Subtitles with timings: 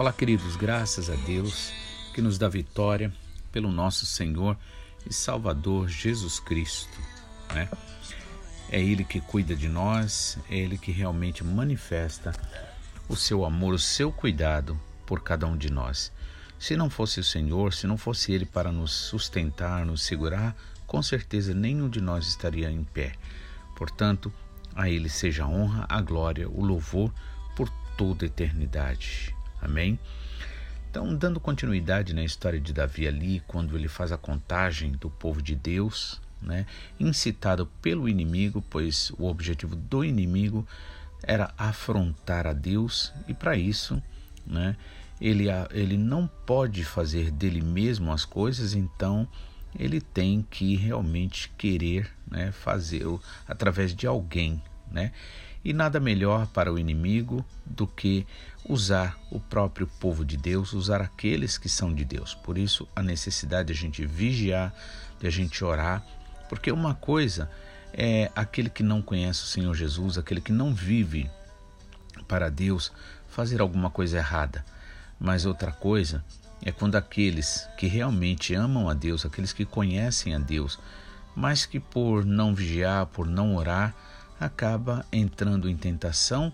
[0.00, 1.74] Olá, queridos, graças a Deus
[2.14, 3.12] que nos dá vitória
[3.52, 4.56] pelo nosso Senhor
[5.06, 6.98] e Salvador Jesus Cristo.
[7.54, 7.68] Né?
[8.70, 12.32] É Ele que cuida de nós, é Ele que realmente manifesta
[13.10, 16.10] o seu amor, o seu cuidado por cada um de nós.
[16.58, 21.02] Se não fosse o Senhor, se não fosse Ele para nos sustentar, nos segurar, com
[21.02, 23.12] certeza nenhum de nós estaria em pé.
[23.76, 24.32] Portanto,
[24.74, 27.12] a Ele seja a honra, a glória, o louvor
[27.54, 29.38] por toda a eternidade.
[29.60, 29.98] Amém?
[30.90, 35.40] Então, dando continuidade na história de Davi ali, quando ele faz a contagem do povo
[35.40, 36.66] de Deus, né,
[36.98, 40.66] incitado pelo inimigo, pois o objetivo do inimigo
[41.22, 44.02] era afrontar a Deus, e para isso,
[44.44, 44.76] né,
[45.20, 49.28] ele, ele não pode fazer dele mesmo as coisas, então
[49.78, 53.04] ele tem que realmente querer né, fazer
[53.46, 54.60] através de alguém.
[54.90, 55.12] Né?
[55.64, 58.26] E nada melhor para o inimigo do que
[58.64, 62.34] usar o próprio povo de Deus, usar aqueles que são de Deus.
[62.34, 64.74] Por isso, a necessidade de a gente vigiar,
[65.18, 66.04] de a gente orar,
[66.48, 67.50] porque uma coisa
[67.92, 71.30] é aquele que não conhece o Senhor Jesus, aquele que não vive
[72.26, 72.92] para Deus,
[73.28, 74.64] fazer alguma coisa errada.
[75.18, 76.24] Mas outra coisa
[76.62, 80.78] é quando aqueles que realmente amam a Deus, aqueles que conhecem a Deus,
[81.34, 83.94] mas que por não vigiar, por não orar,
[84.40, 86.50] acaba entrando em tentação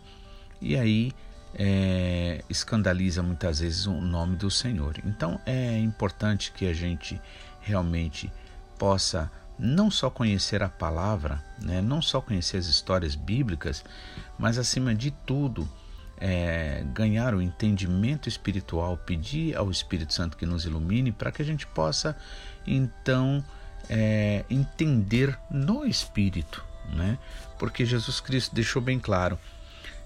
[0.60, 1.12] e aí
[1.54, 4.98] é, escandaliza muitas vezes o nome do Senhor.
[5.04, 7.20] Então é importante que a gente
[7.60, 8.30] realmente
[8.76, 13.82] possa não só conhecer a palavra, né, não só conhecer as histórias bíblicas,
[14.38, 15.66] mas acima de tudo
[16.18, 21.44] é, ganhar o entendimento espiritual, pedir ao Espírito Santo que nos ilumine para que a
[21.44, 22.16] gente possa
[22.66, 23.42] então
[23.88, 26.62] é, entender no Espírito
[26.94, 27.18] né?
[27.58, 29.38] Porque Jesus Cristo deixou bem claro,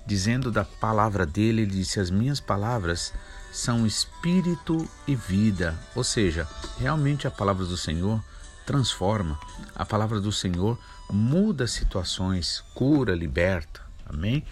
[0.06, 3.12] dizendo da palavra dele, ele disse: As minhas palavras
[3.52, 5.76] são espírito e vida.
[5.94, 6.46] Ou seja,
[6.78, 8.22] realmente a palavra do Senhor
[8.64, 9.38] transforma,
[9.74, 10.78] a palavra do Senhor
[11.10, 13.80] muda situações, cura, liberta.
[14.06, 14.44] Amém?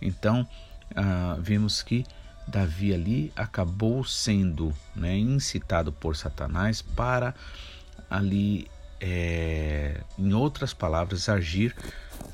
[0.00, 0.48] Então,
[0.96, 2.04] ah, vimos que
[2.46, 7.34] Davi ali acabou sendo né, incitado por Satanás para
[8.08, 8.68] ali
[9.00, 11.74] é, em outras palavras, agir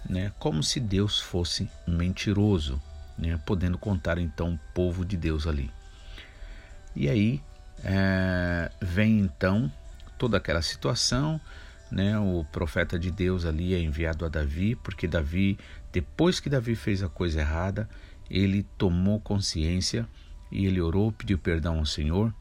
[0.09, 2.81] né, como se Deus fosse mentiroso,
[3.19, 5.71] né, podendo contar então o povo de Deus ali.
[6.95, 7.43] E aí
[7.85, 9.71] é, vem então
[10.19, 11.41] toda aquela situação,
[11.91, 15.59] né, o profeta de Deus ali é enviado a Davi, porque Davi,
[15.93, 17.89] depois que Davi fez a coisa errada,
[18.31, 20.09] ele tomou consciência
[20.51, 22.33] e ele orou, pediu perdão ao Senhor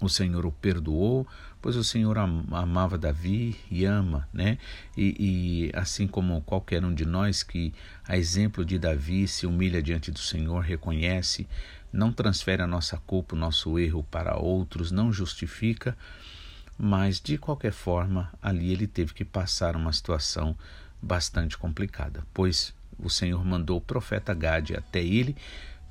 [0.00, 1.26] o Senhor o perdoou,
[1.60, 4.58] pois o Senhor amava Davi e ama, né?
[4.96, 7.72] E, e, assim como qualquer um de nós que,
[8.08, 11.46] a exemplo de Davi, se humilha diante do Senhor, reconhece,
[11.92, 15.96] não transfere a nossa culpa, o nosso erro para outros, não justifica,
[16.78, 20.56] mas de qualquer forma, ali ele teve que passar uma situação
[21.02, 25.36] bastante complicada, pois o Senhor mandou o profeta Gade até ele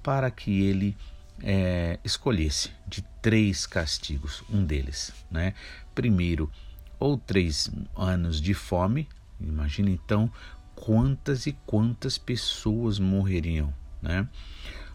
[0.02, 0.96] para que ele
[1.44, 5.54] é, escolhesse de três castigos, um deles, né?
[5.94, 6.52] Primeiro,
[7.00, 9.08] ou três anos de fome,
[9.40, 10.32] imagine então
[10.76, 14.28] quantas e quantas pessoas morreriam, né?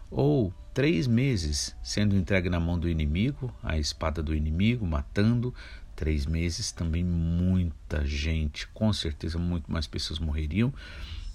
[0.09, 5.53] Ou três meses sendo entregue na mão do inimigo, a espada do inimigo, matando.
[5.95, 10.73] Três meses também muita gente, com certeza muito mais pessoas morreriam.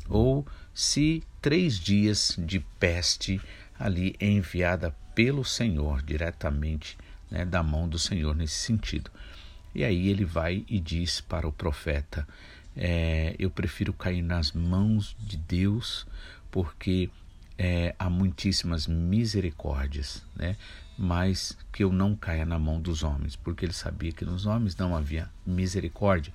[0.08, 3.40] Ou se três dias de peste
[3.80, 6.98] ali enviada pelo Senhor, diretamente
[7.30, 9.10] né, da mão do Senhor nesse sentido.
[9.74, 12.28] E aí ele vai e diz para o profeta:
[12.76, 16.06] é, Eu prefiro cair nas mãos de Deus,
[16.50, 17.08] porque
[17.56, 20.56] é, há muitíssimas misericórdias, né?
[20.98, 24.76] mas que eu não caia na mão dos homens, porque ele sabia que nos homens
[24.76, 26.32] não havia misericórdia.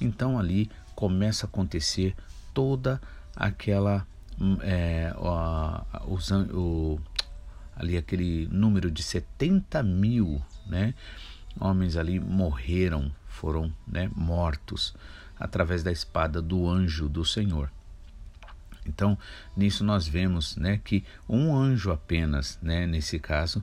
[0.00, 2.14] Então ali começa a acontecer
[2.54, 3.00] toda
[3.34, 4.06] aquela
[4.62, 7.00] é, o, o,
[7.76, 10.94] ali aquele número de 70 mil né,
[11.58, 14.94] homens ali morreram, foram né, mortos
[15.38, 17.70] através da espada do anjo do Senhor.
[18.86, 19.16] Então,
[19.56, 23.62] nisso nós vemos né, que um anjo apenas, né, nesse caso,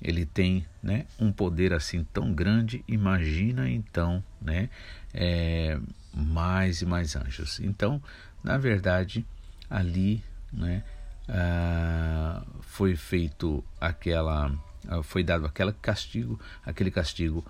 [0.00, 4.68] ele tem né, um poder assim tão grande, imagina então né,
[5.14, 5.78] é,
[6.12, 7.60] mais e mais anjos.
[7.60, 8.02] Então,
[8.42, 9.24] na verdade,
[9.72, 10.22] ali,
[10.52, 10.84] né,
[11.28, 14.52] ah, foi feito aquela,
[14.86, 17.44] ah, foi dado aquele castigo, aquele castigo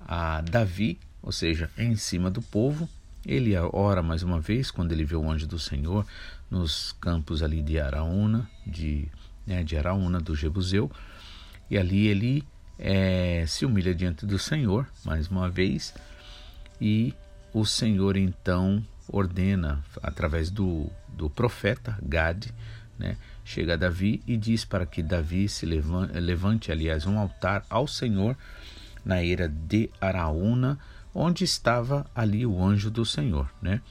[0.00, 2.88] a Davi, ou seja, em cima do povo.
[3.26, 6.06] Ele ora mais uma vez quando ele vê o anjo do Senhor
[6.50, 9.06] nos campos ali de Araúna, de
[9.46, 10.90] né, de Araúna, do Jebuseu,
[11.70, 12.44] e ali ele
[12.78, 15.92] é, se humilha diante do Senhor, mais uma vez,
[16.80, 17.12] e
[17.52, 22.50] o Senhor então ordena, através do, do profeta Gade,
[22.98, 27.86] né, chega Davi e diz para que Davi se levante, levante, aliás, um altar ao
[27.86, 28.34] Senhor
[29.04, 30.78] na eira de Araúna,
[31.14, 33.50] onde estava ali o anjo do Senhor.
[33.60, 33.82] Né?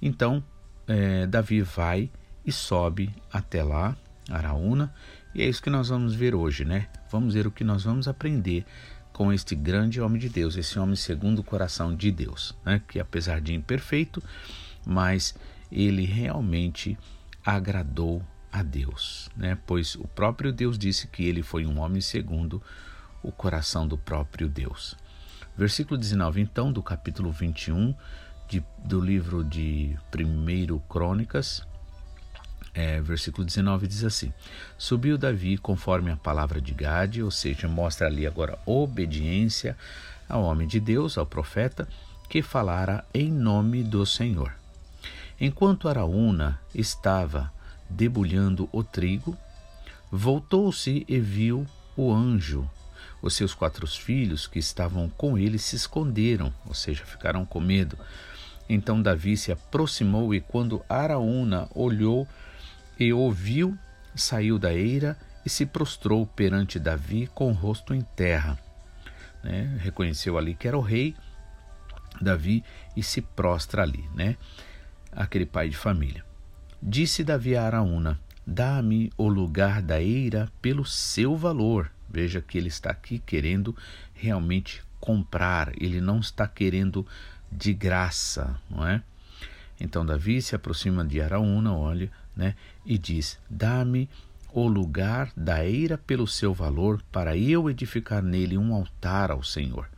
[0.00, 0.42] Então,
[0.88, 2.10] é, Davi vai
[2.42, 3.94] e sobe até lá,
[4.30, 4.94] Araúna,
[5.34, 6.88] e é isso que nós vamos ver hoje, né?
[7.10, 8.64] Vamos ver o que nós vamos aprender
[9.12, 12.80] com este grande homem de Deus, esse homem segundo o coração de Deus, né?
[12.88, 14.22] que apesar de imperfeito,
[14.86, 15.34] mas
[15.70, 16.98] ele realmente
[17.44, 18.22] agradou
[18.52, 19.58] a Deus, né?
[19.66, 22.62] pois o próprio Deus disse que ele foi um homem segundo
[23.22, 24.96] o coração do próprio Deus.
[25.56, 27.94] Versículo 19, então, do capítulo 21
[28.48, 31.66] de, do livro de 1 Crônicas,
[32.76, 34.32] é, versículo 19 diz assim:
[34.76, 39.76] Subiu Davi conforme a palavra de Gade, ou seja, mostra ali agora obediência
[40.28, 41.88] ao homem de Deus, ao profeta,
[42.28, 44.52] que falara em nome do Senhor.
[45.40, 47.52] Enquanto Araúna estava
[47.88, 49.36] debulhando o trigo,
[50.10, 51.66] voltou-se e viu
[51.96, 52.68] o anjo.
[53.20, 57.98] Os seus quatro filhos que estavam com ele se esconderam, ou seja, ficaram com medo.
[58.68, 62.26] Então Davi se aproximou e quando Araúna olhou,
[62.98, 63.76] e ouviu,
[64.14, 68.58] saiu da eira e se prostrou perante Davi com o rosto em terra.
[69.42, 69.78] Né?
[69.80, 71.14] Reconheceu ali que era o rei
[72.20, 72.64] Davi
[72.96, 74.36] e se prostra ali, né?
[75.16, 76.24] Aquele pai de família.
[76.80, 81.90] Disse Davi a Araúna: Dá-me o lugar da eira pelo seu valor.
[82.08, 83.74] Veja que ele está aqui querendo
[84.14, 87.06] realmente comprar, ele não está querendo
[87.50, 89.02] de graça, não é?
[89.80, 92.54] Então Davi se aproxima de Araúna, olha, né,
[92.84, 94.08] e diz: Dá-me
[94.52, 99.88] o lugar da eira pelo seu valor, para eu edificar nele um altar ao Senhor,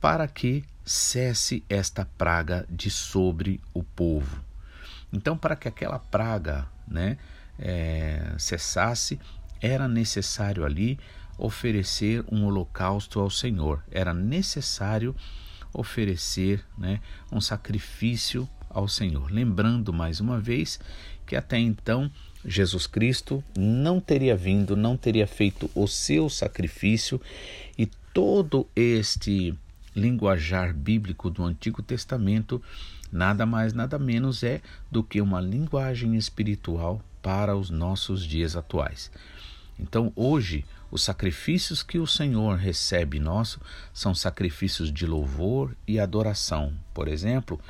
[0.00, 4.42] para que cesse esta praga de sobre o povo.
[5.12, 7.18] Então, para que aquela praga né,
[7.58, 9.20] é, cessasse,
[9.60, 10.98] era necessário ali
[11.38, 15.14] oferecer um holocausto ao Senhor, era necessário
[15.72, 17.00] oferecer né,
[17.30, 19.30] um sacrifício ao Senhor.
[19.30, 20.78] Lembrando mais uma vez
[21.26, 22.10] que até então
[22.44, 27.20] Jesus Cristo não teria vindo, não teria feito o seu sacrifício
[27.78, 29.54] e todo este
[29.94, 32.62] linguajar bíblico do Antigo Testamento
[33.12, 39.12] nada mais, nada menos é do que uma linguagem espiritual para os nossos dias atuais.
[39.78, 43.60] Então, hoje, os sacrifícios que o Senhor recebe nosso
[43.92, 46.72] são sacrifícios de louvor e adoração.
[46.92, 47.60] Por exemplo,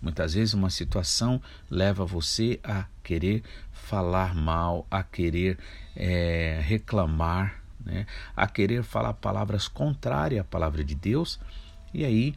[0.00, 5.58] muitas vezes uma situação leva você a querer falar mal, a querer
[5.96, 8.06] é, reclamar, né?
[8.36, 11.38] a querer falar palavras contrárias à palavra de Deus,
[11.92, 12.34] e aí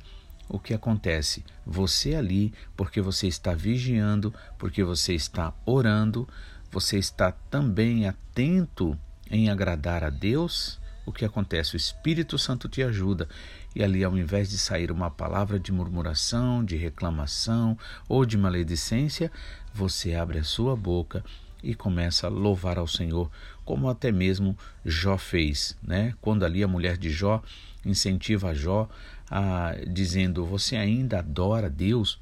[0.48, 1.46] o que acontece?
[1.66, 6.28] Você ali, porque você está vigiando, porque você está orando,
[6.70, 8.98] você está também atento
[9.30, 11.76] em agradar a Deus, o que acontece?
[11.76, 13.28] O Espírito Santo te ajuda
[13.76, 19.32] e ali, ao invés de sair uma palavra de murmuração, de reclamação ou de maledicência,
[19.74, 21.24] você abre a sua boca
[21.64, 23.30] e começa a louvar ao Senhor,
[23.64, 26.14] como até mesmo Jó fez, né?
[26.22, 27.42] Quando ali a mulher de Jó
[27.86, 28.90] incentiva Jó
[29.30, 32.20] a dizendo: "Você ainda adora Deus?"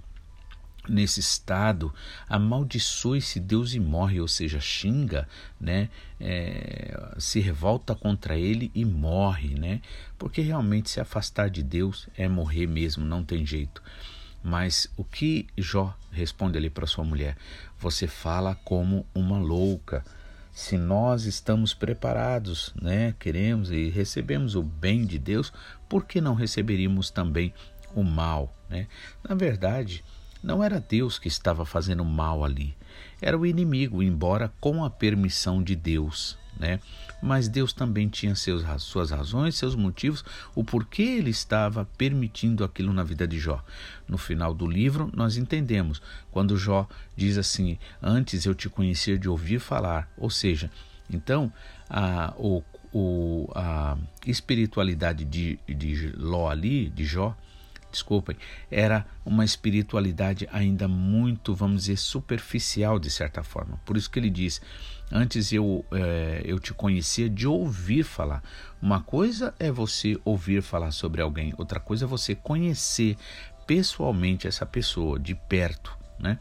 [0.89, 1.93] nesse estado,
[2.27, 5.27] amaldiçoe-se Deus e morre, ou seja, xinga,
[5.59, 5.89] né?
[6.19, 9.81] É, se revolta contra ele e morre, né?
[10.17, 13.81] Porque realmente se afastar de Deus é morrer mesmo, não tem jeito.
[14.43, 17.35] Mas o que Jó responde ali para sua mulher?
[17.79, 20.03] Você fala como uma louca.
[20.51, 25.53] Se nós estamos preparados, né, queremos e recebemos o bem de Deus,
[25.87, 27.53] por que não receberíamos também
[27.95, 28.87] o mal, né?
[29.27, 30.03] Na verdade,
[30.43, 32.75] não era Deus que estava fazendo mal ali,
[33.21, 36.37] era o inimigo, embora com a permissão de Deus.
[36.57, 36.79] Né?
[37.21, 40.23] Mas Deus também tinha seus, suas razões, seus motivos,
[40.55, 43.63] o porquê ele estava permitindo aquilo na vida de Jó.
[44.07, 49.27] No final do livro, nós entendemos quando Jó diz assim: Antes eu te conhecia de
[49.27, 50.71] ouvir falar, ou seja,
[51.09, 51.51] então
[51.89, 57.35] a, o, o, a espiritualidade de, de Ló ali, de Jó,
[57.91, 58.35] desculpem,
[58.69, 63.79] era uma espiritualidade ainda muito, vamos dizer, superficial de certa forma.
[63.85, 64.61] Por isso que ele diz:
[65.11, 68.43] Antes eu, é, eu te conhecia de ouvir falar.
[68.81, 73.17] Uma coisa é você ouvir falar sobre alguém, outra coisa é você conhecer
[73.65, 75.97] pessoalmente essa pessoa, de perto.
[76.19, 76.37] Né?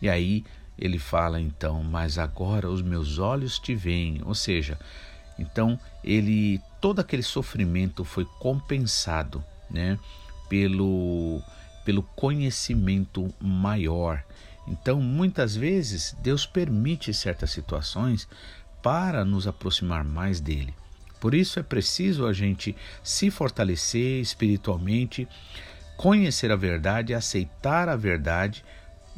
[0.00, 0.44] E aí
[0.78, 4.78] ele fala então, mas agora os meus olhos te veem, ou seja,
[5.38, 9.98] então ele todo aquele sofrimento foi compensado, né,
[10.48, 11.42] pelo
[11.84, 14.22] pelo conhecimento maior.
[14.66, 18.28] Então, muitas vezes Deus permite certas situações
[18.82, 20.74] para nos aproximar mais dele.
[21.18, 25.26] Por isso é preciso a gente se fortalecer espiritualmente,
[25.96, 28.64] conhecer a verdade, aceitar a verdade,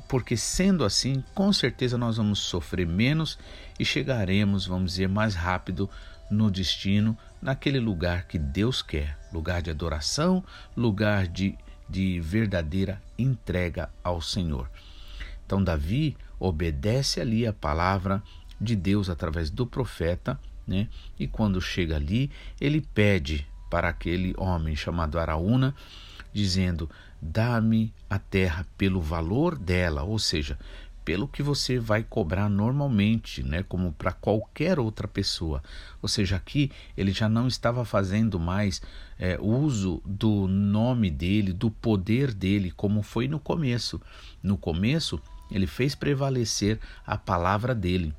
[0.08, 3.38] porque sendo assim, com certeza nós vamos sofrer menos
[3.78, 5.90] e chegaremos, vamos dizer, mais rápido
[6.30, 10.44] no destino, naquele lugar que Deus quer lugar de adoração,
[10.76, 11.56] lugar de,
[11.88, 14.68] de verdadeira entrega ao Senhor.
[15.47, 18.23] Então, Davi obedece ali a palavra
[18.61, 20.38] de Deus através do profeta
[20.70, 20.87] né?
[21.18, 22.30] E quando chega ali,
[22.61, 25.75] ele pede para aquele homem chamado Araúna,
[26.32, 26.88] dizendo:
[27.20, 30.56] Dá-me a terra pelo valor dela, ou seja,
[31.11, 35.61] pelo que você vai cobrar normalmente, né, como para qualquer outra pessoa.
[36.00, 38.81] Ou seja, aqui ele já não estava fazendo mais
[39.19, 44.00] é, uso do nome dele, do poder dele, como foi no começo.
[44.40, 48.14] No começo, ele fez prevalecer a palavra dele.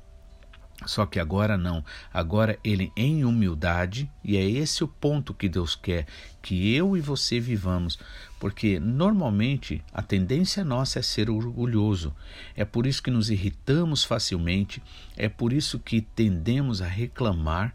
[0.86, 1.84] Só que agora não.
[2.12, 6.06] Agora ele em humildade, e é esse o ponto que Deus quer
[6.42, 7.98] que eu e você vivamos,
[8.40, 12.14] porque normalmente a tendência nossa é ser orgulhoso.
[12.56, 14.82] É por isso que nos irritamos facilmente,
[15.16, 17.74] é por isso que tendemos a reclamar,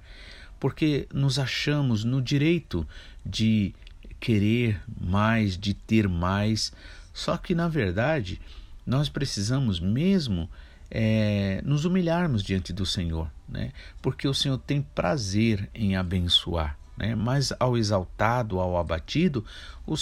[0.59, 2.85] porque nos achamos no direito
[3.25, 3.73] de
[4.19, 6.73] querer mais, de ter mais.
[7.13, 8.41] Só que na verdade,
[8.85, 10.49] nós precisamos mesmo
[10.89, 13.71] é, nos humilharmos diante do Senhor, né?
[14.01, 16.77] porque o Senhor tem prazer em abençoar.
[16.97, 17.15] Né?
[17.15, 19.45] Mas ao exaltado, ao abatido,
[19.85, 19.95] o,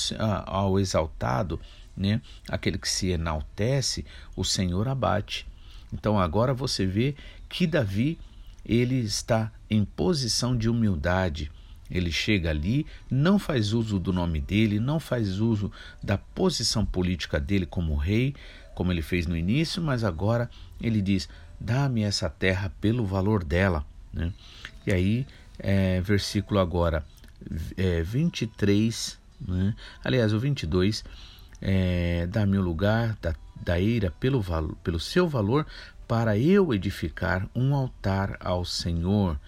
[0.46, 1.60] ao exaltado,
[1.96, 2.22] né?
[2.48, 5.48] aquele que se enaltece, o Senhor abate.
[5.94, 7.16] Então agora você vê
[7.50, 8.18] que Davi
[8.66, 11.52] ele está em posição de humildade.
[11.90, 17.40] Ele chega ali, não faz uso do nome dele, não faz uso da posição política
[17.40, 18.34] dele como rei,
[18.76, 21.28] como ele fez no início, mas agora ele diz:
[21.60, 23.84] dá-me essa terra pelo valor dela.
[24.14, 24.32] Né?
[24.86, 25.28] E aí,
[25.58, 27.04] é, versículo agora
[27.78, 29.76] é, 23, né?
[30.04, 31.04] aliás, o 22,
[31.62, 34.44] é, dá-me o lugar da, da eira pelo,
[34.84, 35.66] pelo seu valor,
[36.08, 39.40] para eu edificar um altar ao Senhor.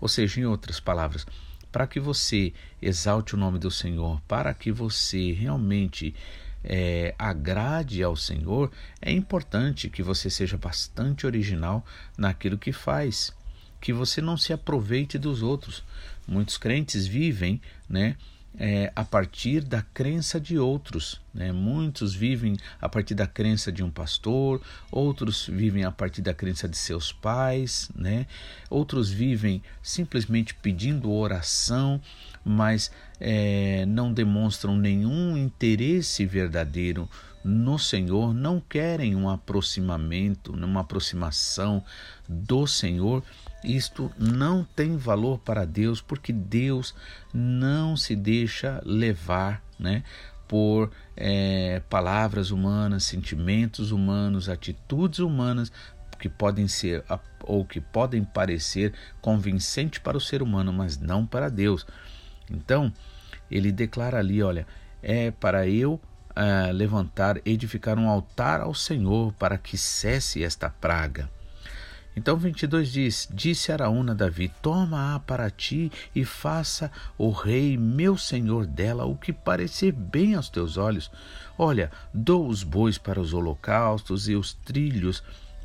[0.00, 1.26] Ou seja, em outras palavras,
[1.70, 6.14] para que você exalte o nome do Senhor, para que você realmente
[6.64, 11.84] é, agrade ao Senhor, é importante que você seja bastante original
[12.16, 13.34] naquilo que faz,
[13.80, 15.82] que você não se aproveite dos outros.
[16.26, 18.16] Muitos crentes vivem, né?
[18.58, 21.20] É, a partir da crença de outros.
[21.32, 21.50] Né?
[21.52, 26.68] Muitos vivem a partir da crença de um pastor, outros vivem a partir da crença
[26.68, 28.26] de seus pais, né?
[28.68, 31.98] outros vivem simplesmente pedindo oração,
[32.44, 37.08] mas é, não demonstram nenhum interesse verdadeiro
[37.44, 41.82] no Senhor, não querem um aproximamento, uma aproximação
[42.28, 43.22] do Senhor.
[43.64, 46.94] Isto não tem valor para Deus, porque Deus
[47.32, 50.02] não se deixa levar, né?
[50.52, 55.72] por é, palavras humanas, sentimentos humanos, atitudes humanas
[56.18, 57.02] que podem ser
[57.44, 58.92] ou que podem parecer
[59.22, 61.86] convincente para o ser humano, mas não para Deus.
[62.50, 62.92] Então,
[63.50, 64.66] ele declara ali: olha,
[65.02, 71.30] é para eu uh, levantar, edificar um altar ao Senhor para que cesse esta praga.
[72.14, 78.66] Então 22 diz: Disse Araúna Davi: Toma-a para ti e faça o rei, meu senhor,
[78.66, 81.10] dela o que parecer bem aos teus olhos.
[81.58, 85.22] Olha, dou os bois para os holocaustos e os trilhos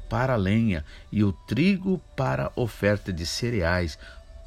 [0.10, 4.00] para a lenha e o trigo para oferta de cereais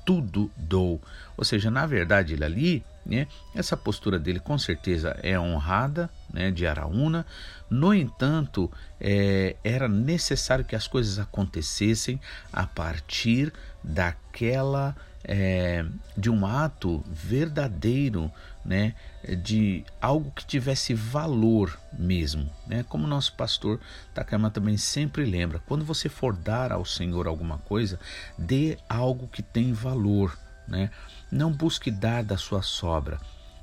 [0.04, 1.00] tudo dou.
[1.36, 6.50] Ou seja, na verdade, ele ali, né, essa postura dele com certeza é honrada, né,
[6.50, 7.26] de Araúna.
[7.68, 12.20] No entanto, é, era necessário que as coisas acontecessem
[12.52, 13.52] a partir
[13.82, 15.84] daquela é,
[16.16, 18.30] de um ato verdadeiro,
[18.64, 18.94] né,
[19.42, 22.84] de algo que tivesse valor mesmo, né?
[22.88, 23.80] Como nosso pastor
[24.14, 27.98] Takama também sempre lembra, quando você for dar ao Senhor alguma coisa,
[28.36, 30.90] dê algo que tem valor, né?
[31.30, 33.20] Não busque dar da sua sobra.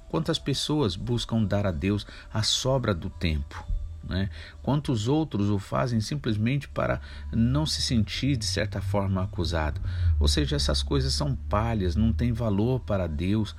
[0.09, 3.65] Quantas pessoas buscam dar a Deus a sobra do tempo?
[4.03, 4.29] Né?
[4.63, 9.81] Quantos outros o fazem simplesmente para não se sentir de certa forma acusado?
[10.19, 13.53] Ou seja, essas coisas são palhas, não têm valor para Deus.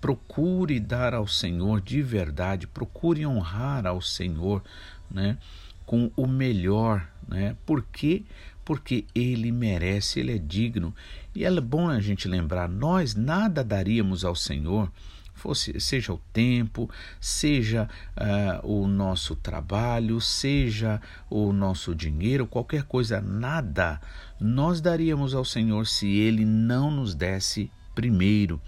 [0.00, 4.62] Procure dar ao Senhor de verdade, procure honrar ao Senhor,
[5.10, 5.36] né?
[5.84, 7.56] Com o melhor né?
[7.64, 8.24] Por quê?
[8.70, 10.94] Porque ele merece, ele é digno.
[11.34, 14.88] E é bom a gente lembrar, nós nada daríamos ao Senhor
[15.34, 23.20] fosse seja o tempo, seja uh, o nosso trabalho, seja o nosso dinheiro, qualquer coisa,
[23.20, 24.00] nada
[24.38, 28.60] nós daríamos ao Senhor se Ele não nos desse primeiro.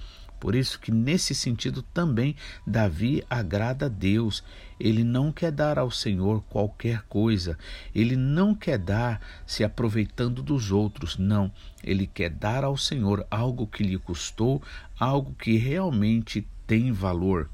[0.42, 2.34] Por isso que nesse sentido também
[2.66, 4.42] Davi agrada a Deus.
[4.82, 7.56] Ele não quer dar ao Senhor qualquer coisa.
[7.94, 11.16] Ele não quer dar se aproveitando dos outros.
[11.16, 11.52] Não.
[11.84, 14.60] Ele quer dar ao Senhor algo que lhe custou,
[14.98, 17.48] algo que realmente tem valor.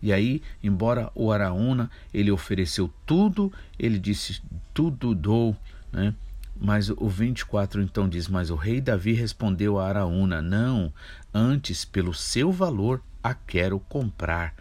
[0.00, 4.40] E aí, embora o Araúna ele ofereceu tudo, ele disse
[4.72, 5.54] tudo dou,
[5.92, 6.14] né?
[6.58, 10.90] Mas o 24 então diz: Mas o rei Davi respondeu a Araúna: Não,
[11.34, 14.54] antes pelo seu valor a quero comprar.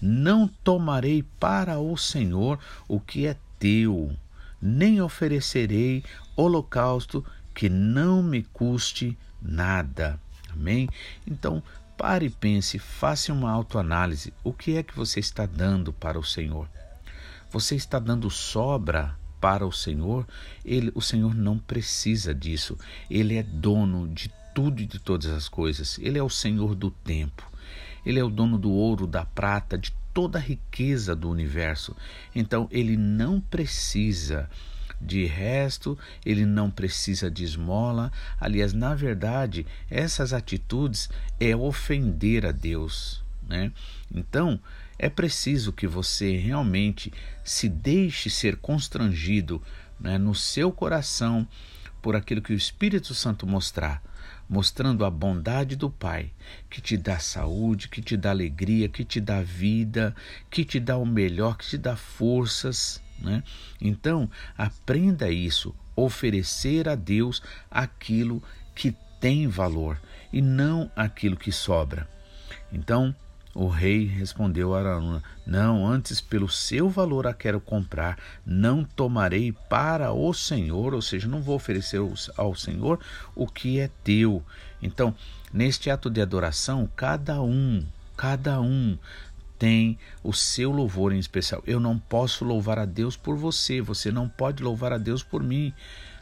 [0.00, 2.58] Não tomarei para o Senhor
[2.88, 4.14] o que é teu,
[4.60, 6.04] nem oferecerei
[6.36, 10.20] holocausto que não me custe nada.
[10.52, 10.88] Amém?
[11.26, 11.62] Então,
[11.96, 14.32] pare e pense, faça uma autoanálise.
[14.44, 16.68] O que é que você está dando para o Senhor?
[17.50, 20.26] Você está dando sobra para o Senhor,
[20.64, 22.76] ele, o Senhor não precisa disso.
[23.10, 25.98] Ele é dono de tudo e de todas as coisas.
[25.98, 27.48] Ele é o Senhor do tempo.
[28.06, 31.94] Ele é o dono do ouro, da prata, de toda a riqueza do universo.
[32.34, 34.48] Então ele não precisa
[34.98, 38.10] de resto, ele não precisa de esmola.
[38.40, 43.70] Aliás, na verdade, essas atitudes é ofender a Deus, né?
[44.14, 44.58] Então,
[44.98, 47.12] é preciso que você realmente
[47.44, 49.62] se deixe ser constrangido
[50.00, 51.46] né, no seu coração
[52.00, 54.02] por aquilo que o Espírito Santo mostrar,
[54.48, 56.30] mostrando a bondade do Pai,
[56.70, 60.14] que te dá saúde, que te dá alegria, que te dá vida,
[60.50, 63.02] que te dá o melhor, que te dá forças.
[63.18, 63.42] Né?
[63.80, 68.42] Então, aprenda isso, oferecer a Deus aquilo
[68.74, 70.00] que tem valor
[70.32, 72.08] e não aquilo que sobra.
[72.72, 73.14] Então,
[73.56, 79.50] o rei respondeu a Araúna: Não, antes pelo seu valor a quero comprar, não tomarei
[79.50, 81.98] para o Senhor, ou seja, não vou oferecer
[82.36, 83.00] ao Senhor
[83.34, 84.42] o que é teu.
[84.82, 85.14] Então,
[85.52, 87.82] neste ato de adoração, cada um,
[88.14, 88.98] cada um
[89.58, 91.62] tem o seu louvor em especial.
[91.66, 95.42] Eu não posso louvar a Deus por você, você não pode louvar a Deus por
[95.42, 95.72] mim.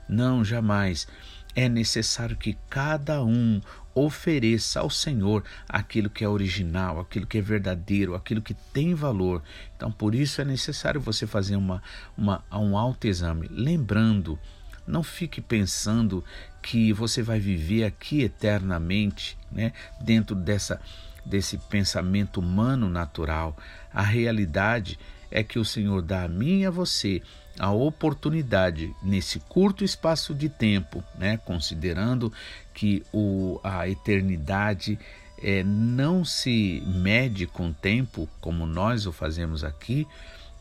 [0.09, 1.09] Não, jamais.
[1.55, 3.61] É necessário que cada um
[3.95, 9.43] ofereça ao Senhor aquilo que é original, aquilo que é verdadeiro, aquilo que tem valor.
[9.77, 11.83] Então, por isso é necessário você fazer uma,
[12.17, 13.47] uma, um autoexame.
[13.49, 14.39] Lembrando,
[14.87, 16.25] não fique pensando
[16.61, 20.81] que você vai viver aqui eternamente, né, dentro dessa
[21.25, 23.57] desse pensamento humano natural.
[23.93, 24.99] A realidade
[25.31, 27.23] é que o Senhor dá a mim e a você
[27.59, 32.33] a oportunidade nesse curto espaço de tempo, né, considerando
[32.73, 34.99] que o, a eternidade
[35.43, 40.07] é, não se mede com tempo como nós o fazemos aqui,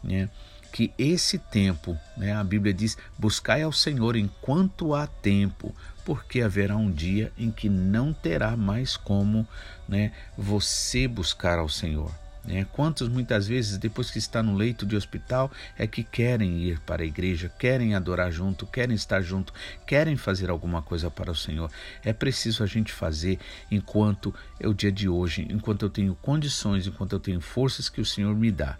[0.04, 0.30] né,
[0.72, 6.76] que esse tempo, né, a Bíblia diz, buscai ao Senhor enquanto há tempo, porque haverá
[6.76, 9.48] um dia em que não terá mais como
[9.88, 12.12] né, você buscar ao Senhor.
[12.46, 12.66] Né?
[12.74, 17.04] Quantos muitas vezes, depois que está no leito de hospital, é que querem ir para
[17.04, 19.54] a igreja, querem adorar junto, querem estar junto,
[19.88, 21.72] querem fazer alguma coisa para o Senhor.
[22.04, 23.40] É preciso a gente fazer
[23.72, 28.02] enquanto é o dia de hoje, enquanto eu tenho condições, enquanto eu tenho forças que
[28.02, 28.78] o Senhor me dá.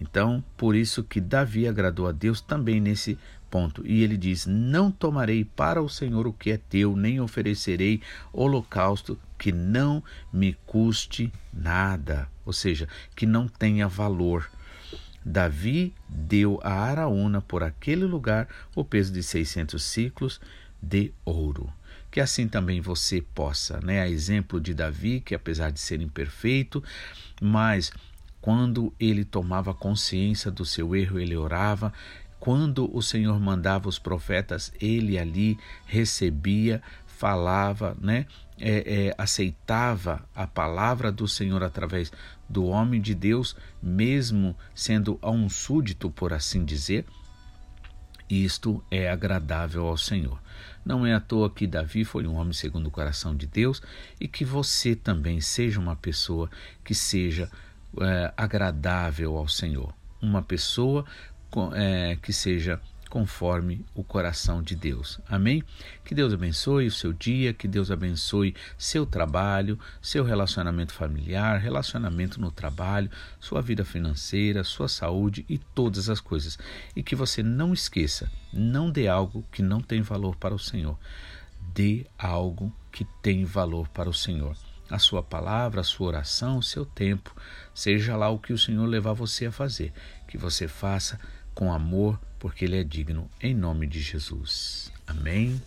[0.00, 3.18] Então, por isso que Davi agradou a Deus também nesse
[3.50, 3.86] ponto.
[3.86, 8.00] E ele diz: Não tomarei para o Senhor o que é teu, nem oferecerei
[8.32, 14.50] holocausto que não me custe nada, ou seja, que não tenha valor.
[15.24, 20.40] Davi deu a Araúna por aquele lugar o peso de 600 ciclos
[20.80, 21.72] de ouro.
[22.10, 24.02] Que assim também você possa, né?
[24.02, 26.84] A exemplo de Davi, que apesar de ser imperfeito,
[27.40, 27.90] mas
[28.42, 31.94] quando ele tomava consciência do seu erro, ele orava.
[32.38, 36.82] Quando o Senhor mandava os profetas, ele ali recebia,
[37.20, 38.24] falava, né?
[38.58, 42.10] É, é, aceitava a palavra do Senhor através
[42.48, 47.04] do homem de Deus, mesmo sendo um súdito, por assim dizer.
[48.28, 50.40] Isto é agradável ao Senhor.
[50.82, 53.82] Não é à toa que Davi foi um homem segundo o coração de Deus
[54.18, 56.48] e que você também seja uma pessoa
[56.82, 57.50] que seja
[58.00, 59.92] é, agradável ao Senhor.
[60.22, 61.04] Uma pessoa
[61.74, 62.80] é, que seja
[63.10, 65.20] conforme o coração de Deus.
[65.28, 65.64] Amém?
[66.04, 72.40] Que Deus abençoe o seu dia, que Deus abençoe seu trabalho, seu relacionamento familiar, relacionamento
[72.40, 76.56] no trabalho, sua vida financeira, sua saúde e todas as coisas.
[76.94, 80.96] E que você não esqueça, não dê algo que não tem valor para o Senhor.
[81.74, 84.56] Dê algo que tem valor para o Senhor
[84.88, 87.32] a sua palavra, a sua oração, o seu tempo,
[87.72, 89.92] seja lá o que o Senhor levar você a fazer,
[90.26, 91.16] que você faça
[91.54, 94.90] com amor, porque Ele é digno, em nome de Jesus.
[95.06, 95.60] Amém.